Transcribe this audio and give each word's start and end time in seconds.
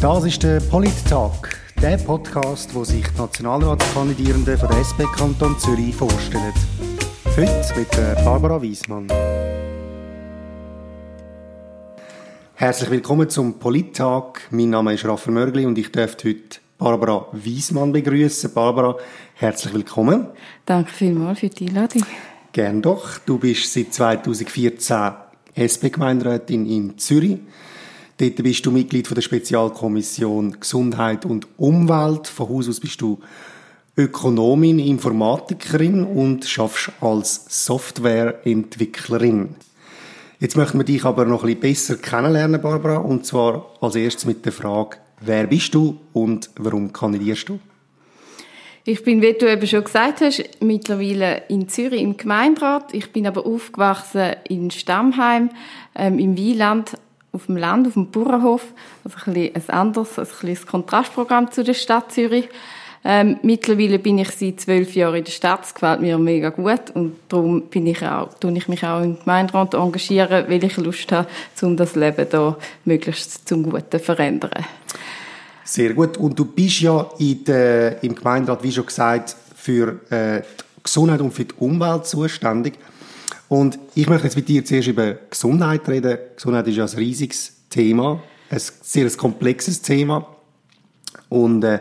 Das 0.00 0.24
ist 0.24 0.42
der 0.42 0.60
Polit-Talk, 0.60 1.50
der 1.82 1.98
Podcast, 1.98 2.74
wo 2.74 2.84
sich 2.84 3.06
die 3.06 3.18
Nationalratskandidierenden 3.18 4.56
von 4.56 4.70
der 4.70 4.78
SP 4.80 5.04
Kanton 5.14 5.58
Zürich 5.58 5.94
vorstellen. 5.94 6.54
Heute 7.36 7.78
mit 7.78 7.90
Barbara 8.24 8.62
Wiesmann. 8.62 9.08
Herzlich 12.54 12.90
willkommen 12.90 13.28
zum 13.28 13.58
Polit-Talk. 13.58 14.40
Mein 14.50 14.70
Name 14.70 14.94
ist 14.94 15.04
Raphael 15.04 15.34
Mörgli 15.34 15.66
und 15.66 15.76
ich 15.76 15.92
darf 15.92 16.16
heute 16.24 16.60
Barbara 16.78 17.26
Wiesmann 17.32 17.92
begrüßen. 17.92 18.54
Barbara, 18.54 18.96
herzlich 19.34 19.74
willkommen. 19.74 20.28
Danke 20.64 20.92
vielmals 20.92 21.40
für 21.40 21.50
die 21.50 21.68
Einladung. 21.68 22.06
Gern 22.52 22.80
doch. 22.80 23.18
Du 23.18 23.38
bist 23.38 23.70
seit 23.70 23.92
2014 23.92 25.10
SP-Gemeinderätin 25.54 26.64
in 26.64 26.96
Zürich. 26.96 27.40
Dort 28.20 28.42
bist 28.42 28.66
du 28.66 28.70
Mitglied 28.70 29.08
der 29.16 29.22
Spezialkommission 29.22 30.60
Gesundheit 30.60 31.24
und 31.24 31.46
Umwelt. 31.56 32.26
Von 32.26 32.50
Haus 32.50 32.68
aus 32.68 32.78
bist 32.78 33.00
du 33.00 33.18
Ökonomin, 33.96 34.78
Informatikerin 34.78 36.04
und 36.04 36.44
schaffst 36.44 36.92
als 37.00 37.46
Softwareentwicklerin. 37.64 39.56
Jetzt 40.38 40.54
möchten 40.54 40.76
wir 40.76 40.84
dich 40.84 41.06
aber 41.06 41.24
noch 41.24 41.44
ein 41.44 41.56
bisschen 41.56 41.60
besser 41.60 41.96
kennenlernen, 41.96 42.60
Barbara, 42.60 42.98
und 42.98 43.24
zwar 43.24 43.64
als 43.80 43.94
erstes 43.94 44.26
mit 44.26 44.44
der 44.44 44.52
Frage, 44.52 44.98
wer 45.22 45.46
bist 45.46 45.74
du 45.74 45.96
und 46.12 46.50
warum 46.56 46.92
kandidierst 46.92 47.48
du? 47.48 47.58
Ich 48.84 49.02
bin, 49.02 49.22
wie 49.22 49.32
du 49.32 49.50
eben 49.50 49.66
schon 49.66 49.84
gesagt 49.84 50.20
hast, 50.20 50.42
mittlerweile 50.60 51.44
in 51.48 51.68
Zürich 51.68 52.02
im 52.02 52.16
Gemeinderat. 52.16 52.92
Ich 52.92 53.12
bin 53.12 53.26
aber 53.26 53.46
aufgewachsen 53.46 54.36
in 54.48 54.70
Stammheim, 54.70 55.50
ähm, 55.94 56.18
im 56.18 56.36
Wieland, 56.36 56.98
auf 57.32 57.46
dem 57.46 57.56
Land, 57.56 57.86
auf 57.86 57.94
dem 57.94 58.10
Bauernhof. 58.10 58.64
Also 59.04 59.16
ein, 59.26 59.34
bisschen 59.34 59.54
ein 59.56 59.70
anderes, 59.70 60.18
ein 60.18 60.26
bisschen 60.26 60.66
Kontrastprogramm 60.66 61.50
zu 61.50 61.64
der 61.64 61.74
Stadt 61.74 62.12
Zürich. 62.12 62.48
Ähm, 63.02 63.38
mittlerweile 63.42 63.98
bin 63.98 64.18
ich 64.18 64.30
seit 64.30 64.60
zwölf 64.60 64.94
Jahren 64.94 65.16
in 65.16 65.24
der 65.24 65.32
Stadt. 65.32 65.64
Es 65.64 65.72
gefällt 65.72 66.02
mir 66.02 66.18
mega 66.18 66.50
gut 66.50 66.90
und 66.92 67.16
darum 67.28 67.62
bin 67.62 67.86
ich 67.86 68.02
auch, 68.04 68.34
tue 68.34 68.52
ich 68.52 68.68
mich 68.68 68.84
auch 68.84 69.00
im 69.00 69.18
Gemeinderat 69.18 69.72
engagieren, 69.72 70.44
weil 70.48 70.62
ich 70.62 70.76
Lust 70.76 71.10
habe, 71.10 71.26
um 71.62 71.76
das 71.76 71.94
Leben 71.94 72.26
da 72.28 72.56
möglichst 72.84 73.48
zum 73.48 73.62
Guten 73.62 73.90
zu 73.90 73.98
verändern. 74.00 74.66
Sehr 75.64 75.94
gut. 75.94 76.18
Und 76.18 76.38
du 76.38 76.44
bist 76.44 76.80
ja 76.80 77.08
der, 77.18 78.02
im 78.02 78.14
Gemeinderat, 78.14 78.62
wie 78.62 78.72
schon 78.72 78.86
gesagt, 78.86 79.34
für 79.54 80.00
äh, 80.10 80.42
die 80.42 80.82
Gesundheit 80.82 81.20
und 81.20 81.32
für 81.32 81.44
die 81.44 81.54
Umwelt 81.58 82.06
zuständig. 82.06 82.74
Und 83.50 83.80
ich 83.96 84.08
möchte 84.08 84.28
jetzt 84.28 84.36
mit 84.36 84.48
dir 84.48 84.64
zuerst 84.64 84.86
über 84.86 85.14
Gesundheit 85.28 85.88
reden. 85.88 86.18
Gesundheit 86.36 86.68
ist 86.68 86.76
ja 86.76 86.84
ein 86.84 86.96
riesiges 86.96 87.52
Thema, 87.68 88.22
ein 88.48 88.60
sehr 88.60 89.10
komplexes 89.10 89.82
Thema. 89.82 90.36
Und 91.28 91.64
äh, 91.64 91.80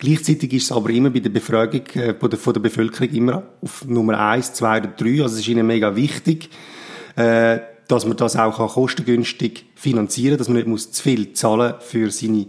gleichzeitig 0.00 0.52
ist 0.54 0.64
es 0.64 0.72
aber 0.72 0.90
immer 0.90 1.10
bei 1.10 1.20
der 1.20 1.30
Befragung 1.30 1.86
äh, 1.94 2.14
von, 2.14 2.52
der, 2.52 2.60
Bevölkerung 2.60 3.10
immer 3.10 3.44
auf 3.62 3.84
Nummer 3.84 4.18
eins, 4.18 4.54
zwei 4.54 4.78
oder 4.80 4.88
drei. 4.88 5.22
Also 5.22 5.36
es 5.36 5.42
ist 5.42 5.48
ihnen 5.48 5.68
mega 5.68 5.94
wichtig, 5.94 6.50
äh, 7.14 7.60
dass 7.86 8.06
man 8.06 8.16
das 8.16 8.34
auch 8.34 8.74
kostengünstig 8.74 9.66
finanzieren 9.76 10.30
kann, 10.30 10.38
dass 10.38 10.48
man 10.48 10.56
nicht 10.56 10.66
muss 10.66 10.90
zu 10.90 11.00
viel 11.00 11.32
zahlen 11.32 11.74
für 11.78 12.10
seine 12.10 12.46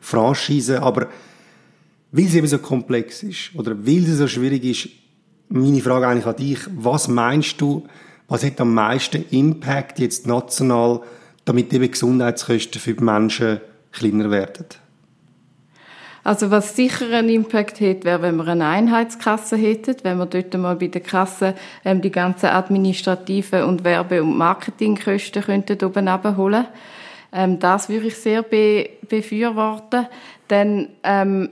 Franchise. 0.00 0.82
Aber 0.82 1.06
weil 2.10 2.24
es 2.24 2.34
eben 2.34 2.48
so 2.48 2.58
komplex 2.58 3.22
ist 3.22 3.54
oder 3.54 3.86
weil 3.86 4.02
es 4.02 4.18
so 4.18 4.26
schwierig 4.26 4.64
ist, 4.64 4.88
meine 5.50 5.80
Frage 5.80 6.08
eigentlich 6.08 6.26
an 6.26 6.34
dich, 6.34 6.58
was 6.76 7.06
meinst 7.06 7.60
du, 7.60 7.86
was 8.28 8.44
hat 8.44 8.60
am 8.60 8.74
meisten 8.74 9.24
Impact 9.30 9.98
jetzt 9.98 10.26
national, 10.26 11.00
damit 11.44 11.72
eben 11.72 11.90
Gesundheitskosten 11.90 12.80
für 12.80 12.94
die 12.94 13.02
Menschen 13.02 13.60
kleiner 13.90 14.30
werden? 14.30 14.66
Also 16.24 16.50
was 16.50 16.76
sicher 16.76 17.10
einen 17.10 17.30
Impact 17.30 17.80
hat, 17.80 18.04
wäre, 18.04 18.20
wenn 18.20 18.36
wir 18.36 18.48
eine 18.48 18.66
Einheitskasse 18.66 19.56
hätten, 19.56 19.96
wenn 20.02 20.18
wir 20.18 20.26
dort 20.26 20.52
mal 20.58 20.76
bei 20.76 20.88
der 20.88 21.00
Kasse 21.00 21.54
ähm, 21.86 22.02
die 22.02 22.10
ganzen 22.10 22.50
administrativen 22.50 23.62
und 23.62 23.82
Werbe- 23.82 24.22
und 24.22 24.36
Marketingkosten 24.36 25.42
könnten 25.42 25.82
oben 25.82 26.06
abholen. 26.06 26.66
Ähm, 27.32 27.58
das 27.58 27.88
würde 27.88 28.08
ich 28.08 28.16
sehr 28.16 28.42
be 28.42 28.90
befürworten, 29.08 30.06
denn 30.50 30.88
ähm, 31.02 31.48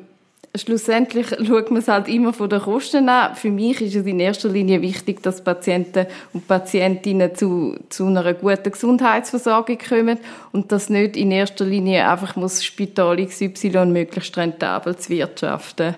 schlussendlich 0.58 1.28
schaut 1.28 1.70
man 1.70 1.80
es 1.80 1.88
halt 1.88 2.08
immer 2.08 2.32
von 2.32 2.48
den 2.48 2.60
Kosten 2.60 3.08
an. 3.08 3.34
Für 3.34 3.50
mich 3.50 3.80
ist 3.80 3.94
es 3.94 4.06
in 4.06 4.20
erster 4.20 4.48
Linie 4.48 4.82
wichtig, 4.82 5.22
dass 5.22 5.42
Patienten 5.42 6.06
und 6.32 6.46
Patientinnen 6.46 7.34
zu, 7.34 7.76
zu 7.88 8.06
einer 8.06 8.34
guten 8.34 8.70
Gesundheitsversorgung 8.70 9.78
kommen 9.78 10.18
und 10.52 10.72
dass 10.72 10.90
nicht 10.90 11.16
in 11.16 11.30
erster 11.30 11.64
Linie 11.64 12.08
einfach 12.08 12.36
muss 12.36 12.64
Spital 12.64 13.24
XY 13.24 13.86
möglichst 13.86 14.36
rentabel 14.36 14.96
zu 14.96 15.10
wirtschaften. 15.10 15.94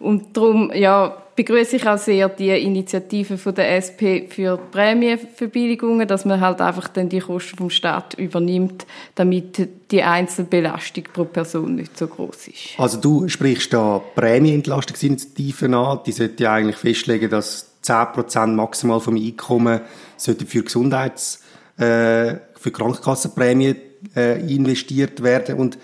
Und 0.00 0.36
darum, 0.36 0.72
ja, 0.74 1.16
begrüße 1.38 1.76
ich 1.76 1.86
auch 1.86 1.98
sehr 1.98 2.28
die 2.30 2.50
Initiative 2.50 3.38
von 3.38 3.54
der 3.54 3.76
SP 3.78 4.26
für 4.28 4.56
Prämienverbilligungen, 4.56 6.08
dass 6.08 6.24
man 6.24 6.40
halt 6.40 6.60
einfach 6.60 6.88
dann 6.88 7.08
die 7.08 7.20
Kosten 7.20 7.56
vom 7.56 7.70
Staat 7.70 8.14
übernimmt, 8.14 8.86
damit 9.14 9.68
die 9.92 10.02
Einzelbelastung 10.02 11.04
pro 11.12 11.26
Person 11.26 11.76
nicht 11.76 11.96
so 11.96 12.08
groß 12.08 12.48
ist. 12.48 12.58
Also 12.76 13.00
du 13.00 13.28
sprichst 13.28 13.72
da 13.72 14.02
Prämienentlastungsinitiativen 14.16 15.74
an, 15.74 16.00
die 16.04 16.10
sollte 16.10 16.42
ja 16.42 16.54
eigentlich 16.54 16.76
festlegen, 16.76 17.30
dass 17.30 17.70
10% 17.84 18.48
maximal 18.48 18.98
vom 18.98 19.14
Einkommen 19.14 19.82
für 20.18 20.62
Gesundheits 20.64 21.44
äh, 21.76 22.34
für 22.56 22.72
Krankenkassenprämien 22.72 23.76
äh, 24.16 24.40
investiert 24.52 25.22
werden 25.22 25.54
und 25.54 25.78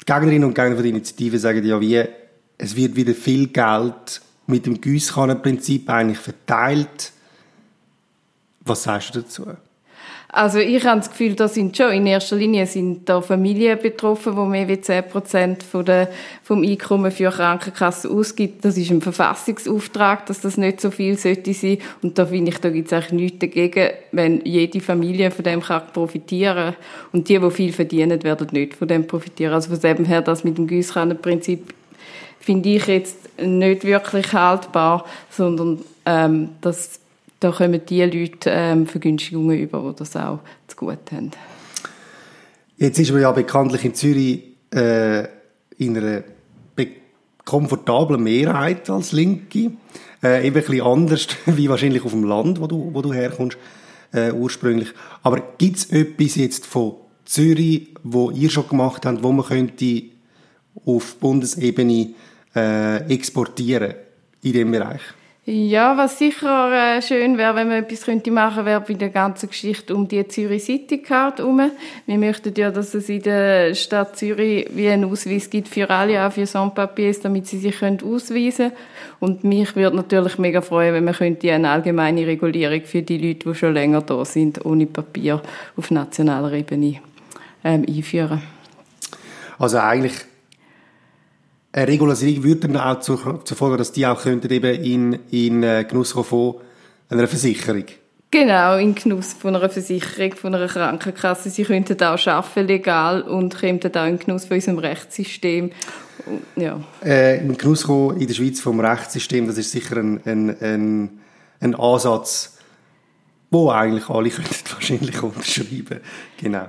die 0.00 0.04
Gegnerinnen 0.04 0.44
und 0.44 0.54
Gegner 0.54 0.76
von 0.76 0.84
der 0.84 0.92
Initiative 0.92 1.40
sagen 1.40 1.64
ja 1.64 1.80
wie 1.80 2.04
es 2.56 2.76
wird 2.76 2.94
wieder 2.94 3.14
viel 3.14 3.48
Geld 3.48 4.20
mit 4.46 4.66
dem 4.66 4.80
Gießkannenprinzip 4.80 5.88
eigentlich 5.88 6.18
verteilt. 6.18 7.12
Was 8.60 8.84
sagst 8.84 9.14
du 9.14 9.20
dazu? 9.20 9.46
Also 10.34 10.58
ich 10.58 10.84
habe 10.84 10.98
das 10.98 11.10
Gefühl, 11.10 11.34
da 11.36 11.46
sind 11.46 11.76
schon 11.76 11.92
in 11.92 12.06
erster 12.06 12.34
Linie 12.34 12.66
sind 12.66 13.08
da 13.08 13.20
Familien 13.20 13.78
betroffen, 13.78 14.36
wo 14.36 14.44
mehr 14.44 14.66
als 14.68 14.86
10 14.86 15.04
Prozent 15.04 15.62
von 15.62 15.84
der, 15.84 16.08
vom 16.42 16.64
Einkommen 16.64 17.12
für 17.12 17.30
Krankenkassen 17.30 18.10
ausgibt. 18.10 18.64
Das 18.64 18.76
ist 18.76 18.90
ein 18.90 19.00
Verfassungsauftrag, 19.00 20.26
dass 20.26 20.40
das 20.40 20.56
nicht 20.56 20.80
so 20.80 20.90
viel 20.90 21.16
sollte 21.16 21.54
sein. 21.54 21.78
Und 22.02 22.18
da 22.18 22.26
finde 22.26 22.50
ich, 22.50 22.58
da 22.58 22.70
gibt 22.70 22.88
es 22.88 22.92
eigentlich 22.92 23.12
nichts 23.12 23.38
dagegen, 23.38 23.90
wenn 24.10 24.44
jede 24.44 24.80
Familie 24.80 25.30
von 25.30 25.44
dem 25.44 25.60
kann 25.60 25.82
profitieren. 25.92 26.74
Und 27.12 27.28
die, 27.28 27.38
die 27.38 27.50
viel 27.52 27.72
verdienen, 27.72 28.20
werden 28.24 28.48
nicht 28.50 28.74
von 28.74 28.88
dem 28.88 29.06
profitieren. 29.06 29.54
Also 29.54 29.70
von 29.70 29.78
dem 29.78 30.04
her, 30.04 30.20
das 30.20 30.42
mit 30.42 30.58
dem 30.58 30.66
Gießkannenprinzip 30.66 31.72
finde 32.44 32.68
ich 32.70 32.86
jetzt 32.86 33.16
nicht 33.40 33.84
wirklich 33.84 34.32
haltbar, 34.32 35.04
sondern 35.30 35.80
ähm, 36.06 36.50
dass 36.60 37.00
da 37.40 37.50
kommen 37.50 37.80
die 37.86 38.02
Leute 38.02 38.50
ähm, 38.50 38.86
Vergünstigungen 38.86 39.58
über, 39.58 39.90
die 39.90 39.98
das 39.98 40.16
auch 40.16 40.38
zu 40.66 40.76
gut 40.76 41.12
haben. 41.12 41.30
Jetzt 42.76 42.98
ist 42.98 43.12
man 43.12 43.20
ja 43.20 43.32
bekanntlich 43.32 43.84
in 43.84 43.94
Zürich 43.94 44.42
äh, 44.72 45.24
in 45.78 45.96
einer 45.96 46.22
komfortablen 47.44 48.22
Mehrheit 48.22 48.88
als 48.88 49.12
Linke. 49.12 49.72
Äh, 50.22 50.46
eben 50.46 50.64
ein 50.66 50.80
anders 50.80 51.28
wie 51.46 51.68
wahrscheinlich 51.68 52.04
auf 52.04 52.12
dem 52.12 52.24
Land, 52.24 52.60
wo 52.60 52.66
du, 52.66 52.90
wo 52.92 53.02
du 53.02 53.12
herkommst, 53.12 53.58
äh, 54.12 54.32
ursprünglich. 54.32 54.88
Aber 55.22 55.42
gibt 55.58 55.76
es 55.76 55.90
etwas 55.90 56.36
jetzt 56.36 56.66
von 56.66 56.94
Zürich, 57.24 57.88
wo 58.02 58.30
ihr 58.30 58.50
schon 58.50 58.68
gemacht 58.68 59.06
habt, 59.06 59.22
wo 59.22 59.32
man 59.32 59.46
könnte 59.46 60.04
auf 60.86 61.16
Bundesebene 61.16 62.14
äh, 62.54 63.12
exportieren 63.12 63.94
in 64.42 64.52
dem 64.52 64.70
Bereich? 64.70 65.02
Ja, 65.46 65.94
was 65.98 66.18
sicher 66.18 66.96
äh, 66.96 67.02
schön 67.02 67.36
wäre, 67.36 67.54
wenn 67.54 67.68
man 67.68 67.84
etwas 67.84 68.06
könnte 68.06 68.30
machen, 68.30 68.64
wäre 68.64 68.80
bei 68.80 68.94
der 68.94 69.10
ganzen 69.10 69.50
Geschichte 69.50 69.94
um 69.94 70.08
die 70.08 70.26
Zürich 70.26 70.64
City 70.64 71.02
Card 71.02 71.38
herum. 71.38 71.70
Wir 72.06 72.16
möchten 72.16 72.54
ja, 72.56 72.70
dass 72.70 72.94
es 72.94 73.10
in 73.10 73.20
der 73.20 73.74
Stadt 73.74 74.16
Zürich 74.16 74.66
wie 74.74 74.88
einen 74.88 75.04
Ausweis 75.04 75.50
gibt 75.50 75.68
für 75.68 75.90
alle, 75.90 76.26
auch 76.26 76.32
für 76.32 76.46
Sans-Papiers, 76.46 77.20
damit 77.20 77.46
sie 77.46 77.58
sich 77.58 77.78
können 77.78 77.98
ausweisen 78.02 78.70
können. 78.70 78.72
Und 79.20 79.44
mich 79.44 79.76
würde 79.76 79.96
natürlich 79.96 80.38
mega 80.38 80.62
freuen, 80.62 80.94
wenn 80.94 81.04
man 81.04 81.12
könnte 81.12 81.52
eine 81.52 81.68
allgemeine 81.68 82.26
Regulierung 82.26 82.80
für 82.86 83.02
die 83.02 83.18
Leute, 83.18 83.50
die 83.50 83.54
schon 83.54 83.74
länger 83.74 84.00
da 84.00 84.24
sind, 84.24 84.64
ohne 84.64 84.86
Papier 84.86 85.42
auf 85.76 85.90
nationaler 85.90 86.54
Ebene 86.54 87.00
ähm, 87.62 87.84
einführen. 87.86 88.40
Also 89.58 89.76
eigentlich 89.76 90.14
eine 91.74 91.88
Regularisierung 91.88 92.44
würde 92.44 92.68
dann 92.68 92.76
auch 92.76 93.00
zur, 93.00 93.44
zur 93.44 93.56
Folge, 93.56 93.76
dass 93.76 93.90
die 93.90 94.06
auch 94.06 94.22
könnten 94.22 94.50
eben 94.52 94.74
in, 94.82 95.18
in 95.30 95.62
äh, 95.64 95.84
Genuss 95.88 96.12
von 96.12 96.54
einer 97.08 97.26
Versicherung. 97.26 97.84
Genau, 98.30 98.76
in 98.76 98.94
Genuss 98.94 99.32
von 99.32 99.56
einer 99.56 99.68
Versicherung, 99.68 100.34
von 100.36 100.54
einer 100.54 100.68
Krankenkasse. 100.68 101.50
Sie 101.50 101.64
könnten 101.64 102.00
auch 102.00 102.26
arbeiten, 102.26 102.66
legal, 102.66 103.22
und 103.22 103.58
könnten 103.58 103.92
auch 103.96 104.06
in 104.06 104.20
Genuss 104.20 104.44
von 104.44 104.56
unserem 104.56 104.78
Rechtssystem. 104.78 105.72
Ja. 106.54 106.80
Äh, 107.04 107.38
in 107.40 107.56
Genuss 107.56 107.84
kommen 107.84 108.20
in 108.20 108.28
der 108.28 108.34
Schweiz 108.34 108.60
vom 108.60 108.78
Rechtssystem, 108.78 109.48
das 109.48 109.58
ist 109.58 109.72
sicher 109.72 109.96
ein, 109.96 110.20
ein, 110.24 110.56
ein, 110.60 111.20
ein 111.60 111.74
Ansatz, 111.74 112.56
wo 113.50 113.70
eigentlich 113.70 114.08
alle 114.08 114.30
könnten 114.30 114.72
wahrscheinlich 114.72 115.20
unterschreiben. 115.20 116.00
Genau. 116.40 116.68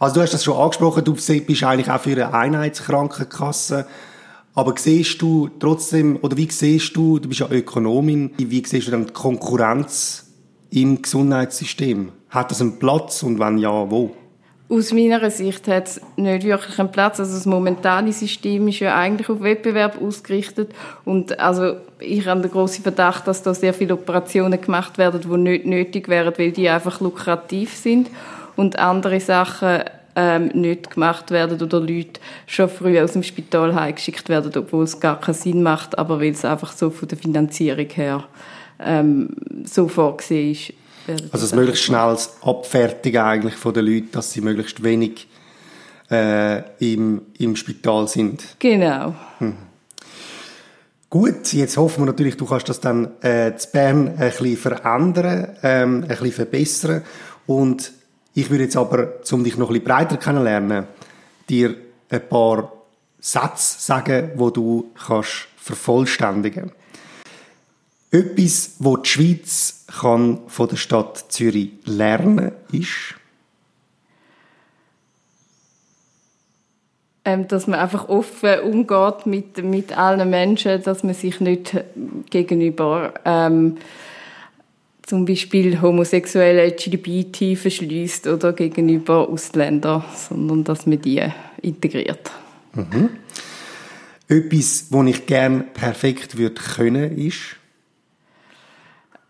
Also 0.00 0.16
du 0.16 0.22
hast 0.22 0.34
das 0.34 0.42
schon 0.42 0.56
angesprochen, 0.56 1.04
du 1.04 1.14
bist 1.14 1.30
eigentlich 1.30 1.88
auch 1.88 2.00
für 2.00 2.10
eine 2.10 2.34
Einheitskrankenkasse. 2.34 3.86
Aber 4.54 4.74
siehst 4.76 5.20
du 5.20 5.50
trotzdem, 5.58 6.18
oder 6.22 6.36
wie 6.36 6.48
siehst 6.50 6.94
du, 6.96 7.18
du 7.18 7.28
bist 7.28 7.40
ja 7.40 7.50
Ökonomin, 7.50 8.30
wie 8.36 8.64
siehst 8.64 8.86
du 8.86 8.92
dann 8.92 9.06
die 9.06 9.12
Konkurrenz 9.12 10.32
im 10.70 11.02
Gesundheitssystem? 11.02 12.12
Hat 12.30 12.50
das 12.50 12.60
einen 12.60 12.78
Platz 12.78 13.22
und 13.24 13.40
wenn 13.40 13.58
ja, 13.58 13.90
wo? 13.90 14.14
Aus 14.68 14.92
meiner 14.92 15.30
Sicht 15.30 15.68
hat 15.68 15.88
es 15.88 16.00
nicht 16.16 16.44
wirklich 16.44 16.78
einen 16.78 16.90
Platz. 16.90 17.20
Also 17.20 17.34
das 17.34 17.46
momentane 17.46 18.12
System 18.12 18.66
ist 18.68 18.80
ja 18.80 18.96
eigentlich 18.96 19.28
auf 19.28 19.42
Wettbewerb 19.42 20.00
ausgerichtet. 20.00 20.70
Und 21.04 21.38
also 21.38 21.76
ich 21.98 22.26
habe 22.26 22.40
den 22.40 22.50
grossen 22.50 22.82
Verdacht, 22.82 23.26
dass 23.26 23.42
da 23.42 23.52
sehr 23.54 23.74
viele 23.74 23.94
Operationen 23.94 24.60
gemacht 24.60 24.98
werden, 24.98 25.20
die 25.20 25.36
nicht 25.36 25.66
nötig 25.66 26.08
wären, 26.08 26.32
weil 26.38 26.52
die 26.52 26.68
einfach 26.68 27.00
lukrativ 27.00 27.76
sind. 27.76 28.08
Und 28.56 28.78
andere 28.78 29.20
Sachen 29.20 29.82
ähm, 30.16 30.48
nicht 30.54 30.90
gemacht 30.90 31.30
werden 31.30 31.60
oder 31.60 31.80
Leute 31.80 32.20
schon 32.46 32.68
früh 32.68 33.00
aus 33.00 33.12
dem 33.12 33.22
Spital 33.22 33.74
heimgeschickt 33.74 34.28
werden, 34.28 34.52
obwohl 34.56 34.84
es 34.84 35.00
gar 35.00 35.20
keinen 35.20 35.34
Sinn 35.34 35.62
macht, 35.62 35.98
aber 35.98 36.20
weil 36.20 36.32
es 36.32 36.44
einfach 36.44 36.72
so 36.72 36.90
von 36.90 37.08
der 37.08 37.18
Finanzierung 37.18 37.88
her 37.90 38.24
ähm, 38.78 39.30
so 39.64 39.88
vorgesehen 39.88 40.52
ist. 40.52 40.72
Also 41.06 41.46
das 41.46 41.54
möglichst 41.54 41.84
schnelles 41.84 42.36
Abfertigen 42.42 43.22
eigentlich 43.22 43.54
von 43.54 43.74
den 43.74 43.84
Leuten, 43.86 44.08
dass 44.12 44.32
sie 44.32 44.40
möglichst 44.40 44.82
wenig 44.82 45.28
äh, 46.10 46.62
im, 46.78 47.22
im 47.38 47.56
Spital 47.56 48.08
sind. 48.08 48.56
Genau. 48.58 49.14
Hm. 49.38 49.54
Gut, 51.10 51.52
jetzt 51.52 51.76
hoffen 51.76 52.02
wir 52.02 52.06
natürlich, 52.06 52.36
du 52.36 52.46
kannst 52.46 52.68
das 52.68 52.80
dann 52.80 53.22
äh, 53.22 53.54
zu 53.56 53.70
Bern 53.70 54.08
ein 54.08 54.30
bisschen 54.30 54.56
verändern, 54.56 55.56
ähm, 55.62 56.02
ein 56.02 56.08
bisschen 56.08 56.32
verbessern 56.32 57.02
und 57.46 57.92
ich 58.34 58.50
würde 58.50 58.64
jetzt 58.64 58.76
aber, 58.76 59.14
um 59.30 59.44
dich 59.44 59.56
noch 59.56 59.68
ein 59.68 59.74
bisschen 59.74 59.84
breiter 59.84 60.16
kennenlernen, 60.16 60.86
dir 61.48 61.76
ein 62.10 62.28
paar 62.28 62.72
Sätze 63.20 63.80
sagen, 63.80 64.32
wo 64.34 64.50
du 64.50 64.90
kannst 65.06 65.48
vervollständigen. 65.56 66.72
Etwas, 68.10 68.76
wo 68.78 68.96
die 68.96 69.08
Schweiz 69.08 69.86
kann 70.00 70.40
von 70.46 70.68
der 70.68 70.76
Stadt 70.76 71.32
Zürich 71.32 71.70
lernen, 71.84 72.52
ist 72.70 73.14
ähm, 77.24 77.48
dass 77.48 77.66
man 77.66 77.80
einfach 77.80 78.08
offen 78.08 78.60
umgeht 78.60 79.26
mit 79.26 79.62
mit 79.64 79.96
allen 79.96 80.28
Menschen, 80.28 80.82
dass 80.82 81.02
man 81.02 81.14
sich 81.14 81.40
nicht 81.40 81.76
gegenüber 82.30 83.14
ähm, 83.24 83.78
zum 85.06 85.24
Beispiel 85.24 85.80
homosexuelle 85.80 86.66
LGBT 86.66 87.58
verschließt 87.58 88.26
oder 88.26 88.52
gegenüber 88.52 89.28
Ausländern, 89.28 90.04
sondern 90.14 90.64
dass 90.64 90.86
man 90.86 91.00
die 91.00 91.22
integriert. 91.60 92.30
Mhm. 92.72 93.10
Etwas, 94.28 94.86
was 94.90 95.06
ich 95.06 95.26
gerne 95.26 95.64
perfekt 95.74 96.38
würde 96.38 96.60
können, 96.60 97.18
ist? 97.18 97.56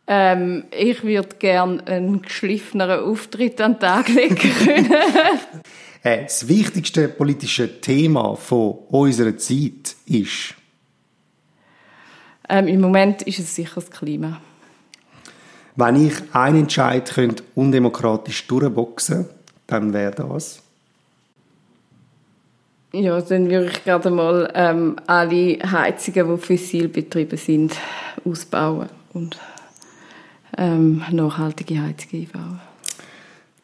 Ähm, 0.06 0.64
ich 0.70 1.02
würde 1.02 1.36
gerne 1.38 1.84
einen 1.86 2.22
geschliffeneren 2.22 3.04
Auftritt 3.04 3.60
an 3.60 3.74
den 3.74 3.80
Tag 3.80 4.08
legen 4.08 4.36
können. 4.36 4.94
Äh, 6.06 6.24
das 6.24 6.46
wichtigste 6.48 7.08
politische 7.08 7.80
Thema 7.80 8.36
von 8.36 8.72
unserer 8.90 9.38
Zeit 9.38 9.96
ist? 10.04 10.54
Ähm, 12.46 12.68
Im 12.68 12.82
Moment 12.82 13.22
ist 13.22 13.38
es 13.38 13.54
sicher 13.54 13.76
das 13.76 13.90
Klima. 13.90 14.38
Wenn 15.76 16.06
ich 16.06 16.14
einen 16.32 16.60
Entscheid 16.60 17.10
könnte 17.12 17.42
undemokratisch 17.54 18.46
durchboxen, 18.46 19.26
dann 19.66 19.92
wäre 19.92 20.12
das. 20.12 20.62
Ja, 22.92 23.20
dann 23.20 23.50
würde 23.50 23.66
ich 23.66 23.82
gerade 23.82 24.08
mal 24.10 24.52
ähm, 24.54 24.96
alle 25.08 25.58
Heizungen, 25.58 26.36
die 26.36 26.46
fossil 26.46 26.86
betrieben 26.86 27.36
sind, 27.36 27.74
ausbauen 28.24 28.88
und 29.12 29.36
ähm, 30.56 31.02
nachhaltige 31.10 31.82
Heizungen 31.82 32.28
einbauen. 32.32 32.60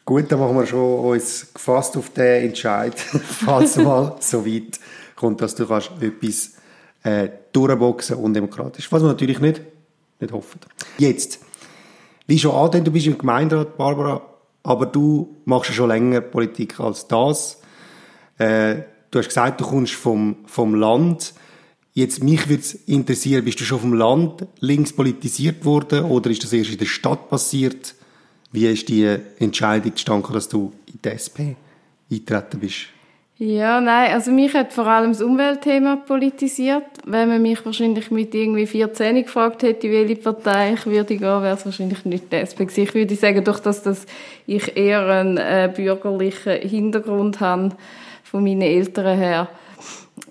Gut, 0.05 0.33
dann 0.33 0.41
machen 0.41 0.57
wir 0.57 0.67
schon 0.67 0.99
uns 0.99 1.55
gefasst 1.55 1.97
auf 1.97 2.11
den 2.11 2.47
Entscheid, 2.47 2.99
falls 2.99 3.77
mal 3.77 4.17
so 4.19 4.45
weit 4.45 4.81
kommt, 5.15 5.41
dass 5.41 5.55
du 5.55 5.65
kannst 5.65 5.93
etwas 6.01 6.55
äh, 7.05 7.29
durchboxen 7.53 8.17
undemokratisch. 8.17 8.91
Was 8.91 9.01
wir 9.01 9.09
natürlich 9.09 9.39
nicht, 9.39 9.61
nicht 10.19 10.33
hoffen. 10.33 10.59
Jetzt 10.99 11.39
wie 12.31 12.39
schon 12.39 12.53
angedeutet, 12.53 12.87
du 12.87 12.93
bist 12.93 13.07
im 13.09 13.19
Gemeinderat, 13.19 13.77
Barbara, 13.77 14.23
aber 14.63 14.87
du 14.87 15.37
machst 15.47 15.71
ja 15.71 15.75
schon 15.75 15.89
länger 15.89 16.21
Politik 16.21 16.79
als 16.79 17.09
das. 17.09 17.61
Äh, 18.39 18.77
du 19.11 19.19
hast 19.19 19.27
gesagt, 19.27 19.61
du 19.61 19.65
kommst 19.65 19.95
vom, 19.95 20.37
vom 20.47 20.77
Land. 20.77 21.35
Jetzt, 21.93 22.23
mich 22.23 22.49
würde 22.49 22.63
es 22.63 22.75
interessieren, 22.75 23.45
bist 23.45 23.59
du 23.59 23.65
schon 23.65 23.81
vom 23.81 23.95
Land 23.95 24.47
links 24.61 24.93
politisiert 24.93 25.65
worden 25.65 26.05
oder 26.05 26.31
ist 26.31 26.45
das 26.45 26.53
erst 26.53 26.71
in 26.71 26.79
der 26.79 26.87
Stadt 26.87 27.29
passiert? 27.29 27.97
Wie 28.53 28.67
ist 28.67 28.89
die 28.89 29.19
Entscheidung 29.41 29.93
gestanden, 29.93 30.33
dass 30.33 30.49
du 30.49 30.73
in 30.87 31.01
die 31.05 31.09
SP 31.11 31.59
eintreten 32.13 32.61
bist? 32.61 32.87
Ja, 33.43 33.81
nein, 33.81 34.13
also 34.13 34.33
mich 34.33 34.53
hat 34.53 34.75
vor 34.75 34.87
allem 34.87 35.13
das 35.13 35.23
Umweltthema 35.23 35.97
politisiert. 35.97 36.85
Wenn 37.07 37.31
man 37.31 37.41
mich 37.41 37.65
wahrscheinlich 37.65 38.11
mit 38.11 38.35
irgendwie 38.35 38.67
14 38.67 39.23
gefragt 39.23 39.63
hätte, 39.63 39.91
welche 39.91 40.17
Partei 40.17 40.75
ich 40.75 40.85
würde 40.85 41.17
gehen, 41.17 41.23
wäre 41.23 41.55
es 41.55 41.65
wahrscheinlich 41.65 42.05
nicht 42.05 42.31
die 42.31 42.37
SP 42.37 42.69
Ich 42.69 42.95
würde 42.95 43.15
sagen, 43.15 43.43
durch 43.43 43.61
das, 43.61 43.83
dass 43.83 44.05
ich 44.47 44.77
eher 44.77 45.07
einen 45.07 45.39
äh, 45.39 45.73
bürgerlichen 45.75 46.61
Hintergrund 46.61 47.41
habe, 47.41 47.71
von 48.25 48.45
meinen 48.45 48.61
Eltern 48.61 49.17
her, 49.17 49.49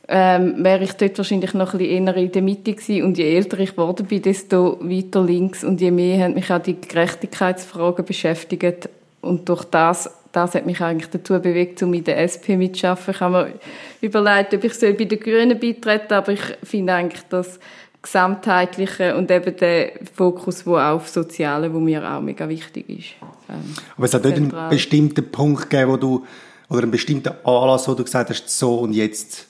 ähm, 0.08 0.64
wäre 0.64 0.84
ich 0.84 0.94
dort 0.94 1.18
wahrscheinlich 1.18 1.56
noch 1.56 1.74
ein 1.74 1.80
bisschen 1.80 2.06
eher 2.06 2.16
in 2.16 2.32
der 2.32 2.42
Mitte 2.44 2.74
gewesen. 2.74 3.06
Und 3.06 3.18
je 3.18 3.36
älter 3.36 3.58
ich 3.58 3.72
geworden 3.72 4.06
bin, 4.06 4.22
desto 4.22 4.78
weiter 4.82 5.24
links 5.24 5.64
und 5.64 5.82
je 5.82 5.90
mehr 5.90 6.26
haben 6.26 6.36
mich 6.36 6.52
auch 6.52 6.62
die 6.62 6.80
Gerechtigkeitsfragen 6.80 8.06
beschäftigt. 8.06 8.88
Und 9.22 9.50
durch 9.50 9.64
das 9.66 10.19
das 10.32 10.56
hat 10.56 10.66
mich 10.66 10.82
eigentlich 10.82 11.10
dazu 11.10 11.40
bewegt, 11.40 11.82
um 11.84 11.94
in 11.94 12.04
der 12.04 12.20
SP 12.22 12.56
mitzuarbeiten. 12.56 13.14
Ich 13.14 13.20
habe 13.22 13.46
mir 13.46 13.54
überlegt, 14.02 14.54
ob 14.54 14.64
ich 14.64 14.80
bei 14.80 15.06
den 15.06 15.20
Grünen 15.20 15.60
beitreten 15.60 16.14
aber 16.14 16.32
ich 16.32 16.42
finde 16.64 16.94
eigentlich 16.94 17.24
das 17.30 17.60
Gesamtheitliche 18.02 19.16
und 19.16 19.30
eben 19.30 19.56
der 19.58 19.92
Fokus, 20.14 20.64
der 20.64 20.94
auf 20.94 21.10
Soziale, 21.10 21.74
wo 21.74 21.80
mir 21.80 22.10
auch 22.10 22.22
mega 22.22 22.48
wichtig 22.48 22.90
ist. 22.90 23.08
Ähm, 23.50 23.74
aber 23.98 24.06
es 24.06 24.14
hat 24.14 24.24
nicht 24.24 24.38
einen 24.38 24.70
bestimmten 24.70 25.30
Punkt 25.30 25.70
gegeben, 25.70 25.92
wo 25.92 25.98
du, 25.98 26.26
oder 26.70 26.84
einen 26.84 26.92
bestimmten 26.92 27.34
Anlass, 27.44 27.88
wo 27.90 27.96
du 27.96 28.04
gesagt 28.04 28.30
hast, 28.30 28.50
so 28.50 28.76
und 28.80 28.94
jetzt 28.94 29.48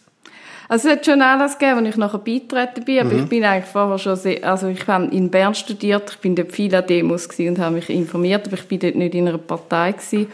also 0.70 0.88
es 0.88 0.98
hat 0.98 1.06
schon 1.06 1.20
Anlass 1.24 1.58
gegeben, 1.58 1.80
als 1.80 1.90
ich 1.90 1.98
nachher 1.98 2.20
beitreten 2.20 2.86
bin, 2.86 3.00
aber 3.00 3.14
mhm. 3.16 3.24
ich 3.24 3.30
bin 3.30 3.44
eigentlich 3.44 3.66
vorher 3.66 3.98
schon 3.98 4.16
sehr, 4.16 4.44
also 4.44 4.68
ich 4.68 4.86
habe 4.86 5.06
in 5.06 5.32
Bern 5.32 5.56
studiert, 5.56 6.12
ich 6.12 6.20
bin 6.20 6.36
dort 6.36 6.52
viel 6.52 6.74
an 6.76 6.86
Demos 6.86 7.28
und 7.40 7.58
habe 7.58 7.76
mich 7.76 7.90
informiert, 7.90 8.46
aber 8.46 8.56
ich 8.56 8.68
bin 8.68 8.80
dort 8.80 8.94
nicht 8.94 9.16
in 9.16 9.28
einer 9.28 9.40
Partei 9.40 9.94
gewesen 9.94 10.28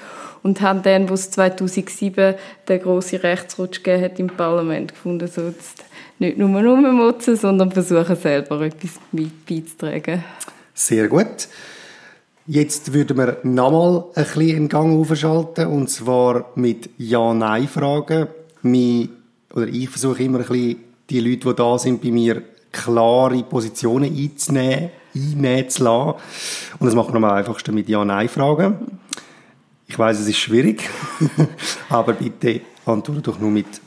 und 0.46 0.62
haben 0.62 0.84
dann, 0.84 1.10
wo 1.10 1.16
es 1.16 1.32
2007 1.32 2.36
den 2.70 2.80
grossen 2.80 3.18
Rechtsrutsch 3.18 3.82
gegeben 3.82 4.04
hat 4.04 4.20
im 4.20 4.28
Parlament, 4.28 4.92
gefunden, 4.92 5.28
so 5.28 5.48
jetzt 5.48 5.84
nicht 6.20 6.38
nur 6.38 6.62
rummotzen, 6.62 7.36
sondern 7.36 7.72
versuchen 7.72 8.16
selber 8.16 8.62
etwas 8.62 8.92
mit 9.12 9.44
beizutragen. 9.48 10.24
Sehr 10.76 11.08
gut. 11.08 11.48
Jetzt 12.46 12.94
würden 12.94 13.18
wir 13.18 13.40
nochmal 13.42 14.04
ein 14.14 14.24
bisschen 14.24 14.50
in 14.50 14.70
Gang 14.70 14.96
aufschalten, 15.00 15.66
und 15.66 15.90
zwar 15.90 16.52
mit 16.54 16.92
Ja-Nein-Fragen 17.00 18.28
oder 18.64 19.68
ich 19.68 19.90
versuche 19.90 20.22
immer 20.22 20.42
ein 20.42 20.46
bisschen, 20.46 20.78
die 21.10 21.22
Leute, 21.22 21.50
die 21.50 21.56
da 21.56 21.80
sind, 21.80 22.04
bei 22.04 22.12
mir 22.12 22.44
klare 22.72 23.42
Positionen 23.42 24.16
einzunehmen, 24.16 24.92
einnehmen 25.16 25.70
zu 25.70 25.86
lassen. 25.86 26.20
Und 26.78 26.86
das 26.86 26.94
machen 26.94 27.14
wir 27.14 27.18
am 27.18 27.26
einfachsten 27.26 27.74
mit 27.74 27.90
Ja-Nein-Fragen. 27.90 29.00
Ich 29.96 30.00
weiß, 30.00 30.20
es 30.20 30.28
ist 30.28 30.40
schwierig, 30.40 30.90
aber 31.90 32.12
bitte 32.12 32.60
antworte 32.86 33.22
doch 33.22 33.40
nur 33.40 33.50
mit 33.50 33.80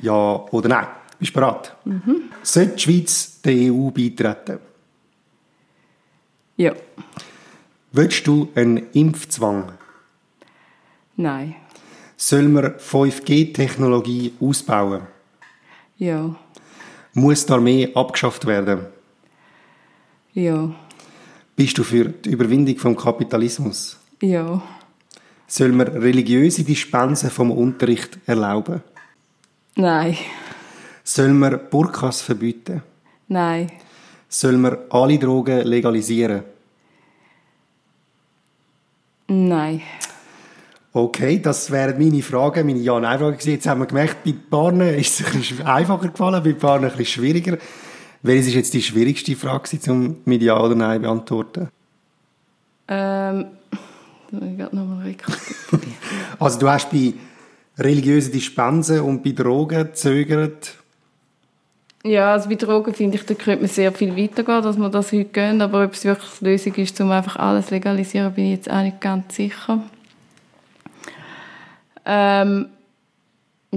Ja 0.00 0.46
oder 0.52 0.68
Nein. 0.68 0.86
Bist 1.18 1.34
du 1.34 1.40
bereit? 1.40 1.74
Mhm. 1.84 2.30
Sollte 2.44 2.76
die 2.76 2.82
Schweiz 2.82 3.40
der 3.40 3.52
EU 3.52 3.90
beitreten? 3.90 4.60
Ja. 6.56 6.72
Willst 7.90 8.24
du 8.28 8.48
einen 8.54 8.92
Impfzwang? 8.92 9.72
Nein. 11.16 11.56
Sollen 12.16 12.52
wir 12.52 12.78
5G-Technologie 12.78 14.34
ausbauen? 14.38 15.08
Ja. 15.96 16.36
Muss 17.12 17.44
die 17.44 17.52
Armee 17.52 17.92
abgeschafft 17.92 18.46
werden? 18.46 18.86
Ja. 20.32 20.72
Bist 21.56 21.76
du 21.76 21.82
für 21.82 22.04
die 22.04 22.30
Überwindung 22.30 22.78
vom 22.78 22.94
Kapitalismus? 22.94 23.98
Ja. 24.22 24.62
Soll 25.46 25.72
man 25.72 25.88
religiöse 25.88 26.64
Dispensen 26.64 27.30
vom 27.30 27.50
Unterricht 27.50 28.18
erlauben? 28.26 28.82
Nein. 29.76 30.16
Soll 31.04 31.28
man 31.28 31.60
Burkas 31.70 32.20
verbieten? 32.20 32.82
Nein. 33.28 33.70
Soll 34.28 34.56
man 34.56 34.76
alle 34.90 35.18
Drogen 35.18 35.62
legalisieren? 35.64 36.42
Nein. 39.28 39.82
Okay, 40.92 41.40
das 41.40 41.70
wären 41.70 41.98
meine 41.98 42.22
Fragen, 42.22 42.66
meine 42.66 42.78
Ja-Nein-Fragen. 42.78 43.38
Jetzt 43.38 43.66
haben 43.66 43.80
wir 43.80 43.86
gemerkt, 43.86 44.24
bei 44.24 44.32
Paaren 44.32 44.80
ist 44.80 45.20
es 45.20 45.26
ein 45.26 45.38
bisschen 45.38 45.66
einfacher 45.66 46.08
gefallen, 46.08 46.42
bei 46.42 46.54
Paaren 46.54 46.84
ein 46.84 46.90
bisschen 46.90 47.22
schwieriger. 47.22 47.58
Welches 48.22 48.48
ist 48.48 48.54
jetzt 48.54 48.74
die 48.74 48.82
schwierigste 48.82 49.36
Frage, 49.36 49.78
um 49.88 50.16
mit 50.24 50.42
Ja 50.42 50.58
oder 50.58 50.74
Nein 50.74 51.02
beantworten? 51.02 51.68
Ähm, 52.88 53.46
ich 53.70 53.78
gerade 53.78 53.82
nochmal 53.82 54.15
rekapitulieren. 54.15 54.15
Also 56.38 56.58
du 56.58 56.68
hast 56.68 56.90
bei 56.90 57.14
religiösen 57.78 58.32
Dispensen 58.32 59.00
und 59.00 59.22
bei 59.22 59.32
Drogen 59.32 59.84
gezögert. 59.84 60.74
Ja, 62.04 62.32
also 62.32 62.48
bei 62.48 62.54
Drogen 62.54 62.94
finde 62.94 63.16
ich, 63.16 63.26
da 63.26 63.34
könnte 63.34 63.62
man 63.62 63.68
sehr 63.68 63.92
viel 63.92 64.16
weitergehen, 64.16 64.62
dass 64.62 64.78
man 64.78 64.92
das 64.92 65.12
heute 65.12 65.24
gehen. 65.24 65.60
Aber 65.60 65.84
ob 65.84 65.92
es 65.92 66.04
wirklich 66.04 66.30
die 66.38 66.44
Lösung 66.44 66.74
ist, 66.74 67.00
um 67.00 67.10
einfach 67.10 67.36
alles 67.36 67.70
legalisieren, 67.70 68.32
bin 68.32 68.44
ich 68.44 68.52
jetzt 68.52 68.70
auch 68.70 68.82
nicht 68.82 69.00
ganz 69.00 69.34
sicher. 69.34 69.82
Ähm, 72.04 72.66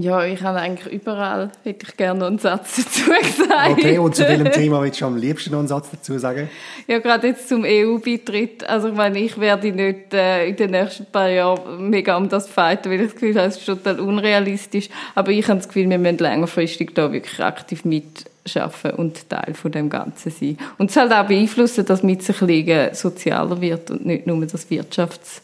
ja, 0.01 0.23
ich 0.23 0.41
habe 0.41 0.59
eigentlich 0.59 0.93
überall, 0.93 1.51
hätte 1.63 1.85
ich 1.87 1.97
gerne 1.97 2.19
noch 2.19 2.27
einen 2.27 2.39
Satz 2.39 2.77
dazu 2.77 3.11
gesagt. 3.21 3.71
Okay, 3.71 3.97
und 3.97 4.15
zu 4.15 4.23
welchem 4.23 4.51
Thema 4.51 4.81
willst 4.81 5.01
du 5.01 5.05
am 5.05 5.17
liebsten 5.17 5.51
noch 5.51 5.59
einen 5.59 5.67
Satz 5.67 5.89
dazu 5.91 6.17
sagen? 6.17 6.49
Ja, 6.87 6.99
gerade 6.99 7.27
jetzt 7.27 7.49
zum 7.49 7.63
EU-Beitritt. 7.65 8.67
Also 8.67 8.89
ich 8.89 8.95
meine, 8.95 9.19
ich 9.19 9.39
werde 9.39 9.71
nicht 9.71 10.13
äh, 10.13 10.47
in 10.47 10.55
den 10.55 10.71
nächsten 10.71 11.05
paar 11.05 11.29
Jahren 11.29 11.89
mega 11.89 12.17
um 12.17 12.29
das 12.29 12.47
fighten, 12.47 12.91
weil 12.91 13.01
ich 13.01 13.07
das 13.07 13.13
Gefühl 13.13 13.35
habe, 13.35 13.47
es 13.47 13.57
ist 13.57 13.65
total 13.65 13.99
unrealistisch. 13.99 14.89
Aber 15.15 15.31
ich 15.31 15.47
habe 15.47 15.59
das 15.59 15.67
Gefühl, 15.67 15.89
wir 15.89 15.97
müssen 15.97 16.17
längerfristig 16.17 16.93
da 16.93 17.11
wirklich 17.11 17.39
aktiv 17.39 17.85
mitschaffen 17.85 18.91
und 18.91 19.29
Teil 19.29 19.53
von 19.53 19.71
dem 19.71 19.89
Ganzen 19.89 20.31
sein. 20.31 20.57
Und 20.77 20.89
es 20.89 20.97
halt 20.97 21.11
auch 21.11 21.27
beeinflussen, 21.27 21.85
dass 21.85 22.03
mit 22.03 22.23
sich 22.23 22.41
liegen 22.41 22.93
sozialer 22.93 23.59
wird 23.61 23.91
und 23.91 24.05
nicht 24.05 24.27
nur 24.27 24.45
das 24.45 24.69
Wirtschafts, 24.69 25.41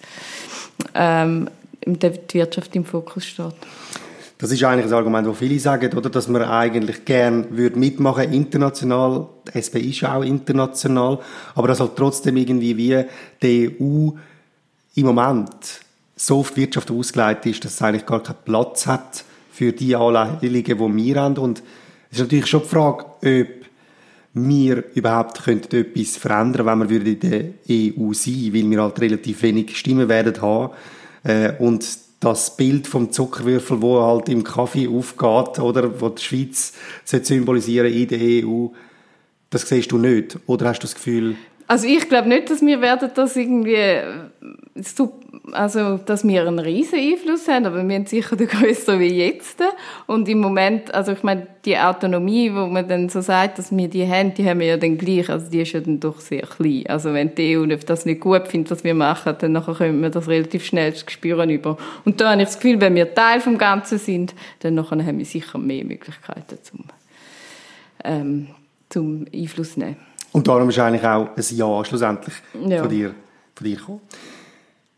ähm, 0.93 1.49
die 1.85 2.33
Wirtschaft 2.33 2.75
im 2.75 2.85
Fokus 2.85 3.25
steht. 3.25 3.53
Das 4.37 4.51
ist 4.51 4.63
eigentlich 4.63 4.85
das 4.85 4.93
Argument, 4.93 5.25
das 5.25 5.37
viele 5.37 5.59
sagen, 5.59 5.93
oder, 5.93 6.09
dass 6.09 6.27
man 6.27 6.41
eigentlich 6.41 7.05
gern 7.05 7.57
würde 7.57 7.79
mitmachen 7.79 8.33
international. 8.33 9.27
Die 9.47 9.57
SP 9.59 9.79
ist 9.79 10.03
auch 10.03 10.23
international, 10.23 11.19
aber 11.53 11.69
dass 11.69 11.79
halt 11.79 11.95
trotzdem 11.95 12.35
irgendwie 12.35 12.75
wie 12.75 13.05
die 13.41 13.75
EU 13.79 14.09
im 14.95 15.05
Moment 15.05 15.79
so 16.17 16.39
auf 16.39 16.51
die 16.51 16.61
Wirtschaft 16.61 16.91
ausgelegt 16.91 17.45
ist, 17.45 17.63
dass 17.63 17.75
es 17.75 17.81
eigentlich 17.81 18.05
gar 18.05 18.23
keinen 18.23 18.37
Platz 18.43 18.87
hat 18.87 19.23
für 19.51 19.71
die 19.71 19.95
Anliegen, 19.95 20.77
die 20.77 21.05
wir 21.05 21.21
haben. 21.21 21.37
Und 21.37 21.59
es 22.11 22.17
ist 22.17 22.23
natürlich 22.23 22.47
schon 22.47 22.61
die 22.61 22.67
Frage, 22.67 23.05
ob 23.05 23.65
wir 24.33 24.83
überhaupt 24.95 25.43
könnten 25.43 25.77
etwas 25.77 26.17
verändern, 26.17 26.65
wenn 26.65 26.89
wir 26.89 27.05
in 27.05 27.19
der 27.21 27.41
EU 27.69 28.11
sein, 28.11 28.53
weil 28.53 28.69
wir 28.69 28.81
halt 28.81 28.99
relativ 28.99 29.41
wenig 29.43 29.77
Stimmen 29.77 30.09
werden 30.09 30.41
haben. 30.41 30.73
Äh, 31.23 31.53
und 31.57 32.04
das 32.25 32.57
Bild 32.57 32.87
vom 32.87 33.11
Zuckerwürfel, 33.11 33.81
wo 33.81 34.01
halt 34.01 34.29
im 34.29 34.43
Kaffee 34.43 34.87
aufgeht, 34.87 35.59
oder, 35.59 36.01
wo 36.01 36.09
die 36.09 36.23
Schweiz 36.23 36.73
symbolisieren 37.03 37.93
in 37.93 38.07
der 38.07 38.19
EU, 38.45 38.67
das 39.49 39.69
siehst 39.69 39.91
du 39.91 39.97
nicht. 39.97 40.39
Oder 40.47 40.69
hast 40.69 40.79
du 40.79 40.87
das 40.87 40.95
Gefühl, 40.95 41.35
also 41.67 41.87
ich 41.87 42.07
glaube 42.09 42.29
nicht, 42.29 42.49
dass 42.49 42.61
wir 42.61 42.81
werden 42.81 43.09
das 43.15 43.35
irgendwie 43.35 44.01
also 45.51 45.97
dass 45.97 46.27
wir 46.27 46.47
einen 46.47 46.59
riesen 46.59 46.99
Einfluss 46.99 47.47
haben, 47.47 47.65
aber 47.65 47.87
wir 47.87 47.95
haben 47.95 48.05
sicher 48.05 48.35
den 48.35 48.47
größeren 48.47 48.99
wie 48.99 49.13
jetzt. 49.13 49.61
Und 50.07 50.27
im 50.27 50.39
Moment, 50.39 50.93
also 50.93 51.13
ich 51.13 51.23
meine, 51.23 51.47
die 51.63 51.77
Autonomie, 51.77 52.53
wo 52.53 52.67
man 52.67 52.87
dann 52.87 53.09
so 53.09 53.21
sagt, 53.21 53.59
dass 53.59 53.75
wir 53.75 53.87
die 53.87 54.07
haben, 54.07 54.33
die 54.33 54.47
haben 54.47 54.59
wir 54.59 54.67
ja 54.67 54.77
dann 54.77 54.97
gleich, 54.97 55.29
also 55.29 55.49
die 55.49 55.61
ist 55.61 55.71
ja 55.71 55.79
dann 55.79 55.99
doch 55.99 56.19
sehr 56.19 56.41
klein. 56.41 56.83
Also 56.87 57.13
wenn 57.13 57.33
die 57.35 57.57
EU 57.57 57.65
das 57.65 58.05
nicht 58.05 58.21
gut 58.21 58.47
findet, 58.47 58.71
was 58.71 58.83
wir 58.83 58.93
machen, 58.93 59.35
dann 59.39 59.53
nachher 59.53 59.75
können 59.75 60.01
wir 60.01 60.09
das 60.09 60.27
relativ 60.27 60.65
schnell 60.65 60.95
spüren 60.95 61.49
über. 61.49 61.77
Und 62.03 62.19
da 62.19 62.31
habe 62.31 62.41
ich 62.41 62.47
das 62.47 62.59
Gefühl, 62.59 62.81
wenn 62.81 62.95
wir 62.95 63.13
Teil 63.13 63.39
vom 63.39 63.57
Ganzen 63.57 63.97
sind, 63.97 64.33
dann 64.59 64.75
nachher 64.75 65.05
haben 65.05 65.17
wir 65.17 65.25
sicher 65.25 65.57
mehr 65.57 65.85
Möglichkeiten 65.85 66.57
zum, 66.63 66.83
ähm, 68.03 68.47
zum 68.89 69.25
Einfluss 69.33 69.77
nehmen. 69.77 69.97
Und 70.35 70.49
darum 70.49 70.67
ist 70.67 70.77
eigentlich 70.79 71.05
auch 71.05 71.29
ein 71.33 71.43
Ja 71.51 71.85
schlussendlich 71.85 72.35
ja. 72.67 72.81
von 72.81 72.89
dir, 72.89 73.15
von 73.55 73.65
dir 73.65 73.77
gekommen. 73.77 74.01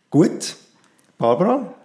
Gut, 0.10 0.56
Barbara, 1.20 1.76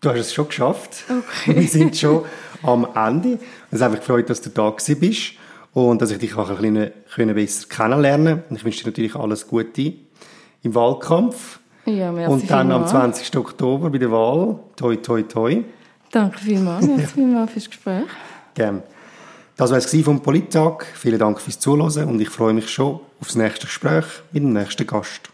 du 0.00 0.10
hast 0.10 0.18
es 0.20 0.32
schon 0.32 0.46
geschafft. 0.46 1.06
Okay. 1.08 1.56
Wir 1.56 1.66
sind 1.66 1.96
schon 1.96 2.24
am 2.62 2.86
Ende. 2.94 3.40
Es 3.72 3.80
hat 3.80 3.90
mich 3.90 3.98
gefreut, 3.98 4.30
dass 4.30 4.40
du 4.42 4.50
da 4.50 4.70
bist 4.70 5.32
und 5.72 6.00
dass 6.00 6.12
ich 6.12 6.18
dich 6.18 6.36
auch 6.36 6.50
ein 6.50 6.90
bisschen 7.10 7.34
besser 7.34 7.66
kennenlernen 7.68 8.42
konnte. 8.42 8.54
Ich 8.54 8.64
wünsche 8.64 8.84
dir 8.84 8.90
natürlich 8.90 9.16
alles 9.16 9.48
Gute 9.48 9.92
im 10.62 10.74
Wahlkampf. 10.76 11.58
Ja, 11.86 12.12
merci 12.12 12.32
Und 12.32 12.48
dann 12.48 12.70
am 12.70 12.86
20. 12.86 13.36
Oktober 13.36 13.90
bei 13.90 13.98
der 13.98 14.12
Wahl. 14.12 14.60
Toi, 14.76 14.94
toi, 14.94 15.22
toi. 15.22 15.64
Danke 16.12 16.38
vielmals. 16.38 16.86
Merci 16.86 17.14
vielmals 17.14 17.50
fürs 17.50 17.70
Gespräch. 17.70 18.04
Gerne. 18.54 18.84
Das 19.60 19.70
war 19.72 19.76
es 19.76 19.94
vom 20.04 20.22
Polittag. 20.22 20.86
Vielen 20.94 21.18
Dank 21.18 21.38
fürs 21.38 21.58
Zuhören 21.60 22.08
und 22.08 22.18
ich 22.18 22.30
freue 22.30 22.54
mich 22.54 22.70
schon 22.70 22.94
auf 23.20 23.26
das 23.26 23.34
nächste 23.34 23.66
Gespräch 23.66 24.06
mit 24.32 24.42
dem 24.42 24.54
nächsten 24.54 24.86
Gast. 24.86 25.28